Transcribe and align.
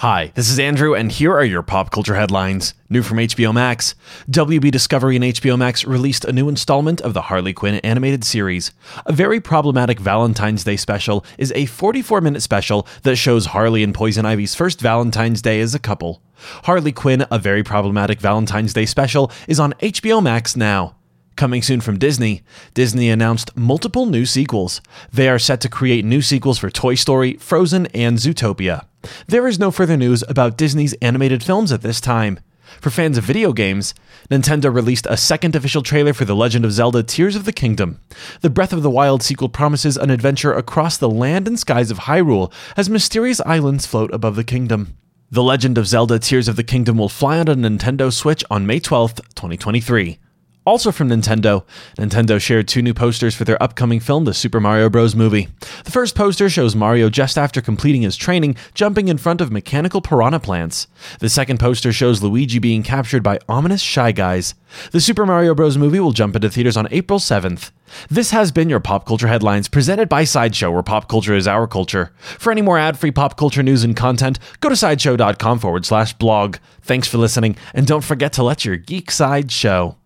Hi, 0.00 0.30
this 0.36 0.48
is 0.48 0.60
Andrew, 0.60 0.94
and 0.94 1.10
here 1.10 1.32
are 1.32 1.44
your 1.44 1.64
pop 1.64 1.90
culture 1.90 2.14
headlines. 2.14 2.72
New 2.88 3.02
from 3.02 3.18
HBO 3.18 3.52
Max 3.52 3.96
WB 4.30 4.70
Discovery 4.70 5.16
and 5.16 5.24
HBO 5.24 5.58
Max 5.58 5.84
released 5.84 6.24
a 6.24 6.32
new 6.32 6.48
installment 6.48 7.00
of 7.00 7.14
the 7.14 7.22
Harley 7.22 7.52
Quinn 7.52 7.80
animated 7.82 8.22
series. 8.22 8.70
A 9.06 9.12
very 9.12 9.40
problematic 9.40 9.98
Valentine's 9.98 10.62
Day 10.62 10.76
special 10.76 11.24
is 11.36 11.50
a 11.56 11.66
44 11.66 12.20
minute 12.20 12.42
special 12.42 12.86
that 13.02 13.16
shows 13.16 13.46
Harley 13.46 13.82
and 13.82 13.92
Poison 13.92 14.24
Ivy's 14.24 14.54
first 14.54 14.80
Valentine's 14.80 15.42
Day 15.42 15.60
as 15.60 15.74
a 15.74 15.80
couple. 15.80 16.22
Harley 16.62 16.92
Quinn, 16.92 17.26
a 17.28 17.40
very 17.40 17.64
problematic 17.64 18.20
Valentine's 18.20 18.72
Day 18.72 18.86
special, 18.86 19.32
is 19.48 19.58
on 19.58 19.72
HBO 19.80 20.22
Max 20.22 20.54
now. 20.54 20.94
Coming 21.34 21.60
soon 21.60 21.80
from 21.80 21.98
Disney, 21.98 22.42
Disney 22.72 23.10
announced 23.10 23.56
multiple 23.56 24.06
new 24.06 24.26
sequels. 24.26 24.80
They 25.12 25.28
are 25.28 25.40
set 25.40 25.60
to 25.62 25.68
create 25.68 26.04
new 26.04 26.22
sequels 26.22 26.60
for 26.60 26.70
Toy 26.70 26.94
Story, 26.94 27.34
Frozen, 27.34 27.86
and 27.86 28.18
Zootopia. 28.18 28.87
There 29.26 29.46
is 29.46 29.58
no 29.58 29.70
further 29.70 29.96
news 29.96 30.24
about 30.28 30.56
Disney's 30.56 30.94
animated 30.94 31.42
films 31.42 31.72
at 31.72 31.82
this 31.82 32.00
time. 32.00 32.40
For 32.80 32.90
fans 32.90 33.16
of 33.16 33.24
video 33.24 33.52
games, 33.52 33.94
Nintendo 34.30 34.72
released 34.72 35.06
a 35.08 35.16
second 35.16 35.56
official 35.56 35.82
trailer 35.82 36.12
for 36.12 36.24
The 36.24 36.36
Legend 36.36 36.64
of 36.64 36.72
Zelda 36.72 37.02
Tears 37.02 37.34
of 37.34 37.44
the 37.44 37.52
Kingdom. 37.52 38.00
The 38.42 38.50
Breath 38.50 38.72
of 38.72 38.82
the 38.82 38.90
Wild 38.90 39.22
sequel 39.22 39.48
promises 39.48 39.96
an 39.96 40.10
adventure 40.10 40.52
across 40.52 40.96
the 40.96 41.08
land 41.08 41.48
and 41.48 41.58
skies 41.58 41.90
of 41.90 42.00
Hyrule 42.00 42.52
as 42.76 42.90
mysterious 42.90 43.40
islands 43.40 43.86
float 43.86 44.12
above 44.12 44.36
the 44.36 44.44
kingdom. 44.44 44.96
The 45.30 45.42
Legend 45.42 45.76
of 45.76 45.86
Zelda 45.86 46.18
Tears 46.18 46.48
of 46.48 46.56
the 46.56 46.64
Kingdom 46.64 46.96
will 46.96 47.08
fly 47.08 47.38
on 47.38 47.48
a 47.48 47.54
Nintendo 47.54 48.12
Switch 48.12 48.42
on 48.50 48.66
May 48.66 48.80
12, 48.80 49.16
2023. 49.34 50.18
Also 50.64 50.92
from 50.92 51.08
Nintendo, 51.08 51.64
Nintendo 51.98 52.38
shared 52.40 52.68
two 52.68 52.82
new 52.82 52.92
posters 52.92 53.34
for 53.34 53.44
their 53.44 53.62
upcoming 53.62 54.00
film, 54.00 54.24
The 54.26 54.34
Super 54.34 54.60
Mario 54.60 54.90
Bros. 54.90 55.14
Movie. 55.14 55.48
The 55.88 55.92
first 55.92 56.14
poster 56.14 56.50
shows 56.50 56.76
Mario 56.76 57.08
just 57.08 57.38
after 57.38 57.62
completing 57.62 58.02
his 58.02 58.14
training, 58.14 58.56
jumping 58.74 59.08
in 59.08 59.16
front 59.16 59.40
of 59.40 59.50
mechanical 59.50 60.02
piranha 60.02 60.38
plants. 60.38 60.86
The 61.18 61.30
second 61.30 61.58
poster 61.58 61.94
shows 61.94 62.22
Luigi 62.22 62.58
being 62.58 62.82
captured 62.82 63.22
by 63.22 63.38
ominous 63.48 63.80
Shy 63.80 64.12
Guys. 64.12 64.54
The 64.92 65.00
Super 65.00 65.24
Mario 65.24 65.54
Bros. 65.54 65.78
movie 65.78 65.98
will 65.98 66.12
jump 66.12 66.36
into 66.36 66.50
theaters 66.50 66.76
on 66.76 66.88
April 66.90 67.18
7th. 67.18 67.70
This 68.10 68.32
has 68.32 68.52
been 68.52 68.68
your 68.68 68.80
Pop 68.80 69.06
Culture 69.06 69.28
Headlines 69.28 69.66
presented 69.66 70.10
by 70.10 70.24
Sideshow, 70.24 70.70
where 70.70 70.82
pop 70.82 71.08
culture 71.08 71.34
is 71.34 71.48
our 71.48 71.66
culture. 71.66 72.12
For 72.20 72.52
any 72.52 72.60
more 72.60 72.76
ad 72.76 72.98
free 72.98 73.10
pop 73.10 73.38
culture 73.38 73.62
news 73.62 73.82
and 73.82 73.96
content, 73.96 74.38
go 74.60 74.68
to 74.68 74.76
sideshow.com 74.76 75.58
forward 75.58 75.86
slash 75.86 76.12
blog. 76.12 76.58
Thanks 76.82 77.08
for 77.08 77.16
listening, 77.16 77.56
and 77.72 77.86
don't 77.86 78.04
forget 78.04 78.34
to 78.34 78.42
let 78.42 78.62
your 78.66 78.76
geek 78.76 79.10
side 79.10 79.50
show. 79.50 79.96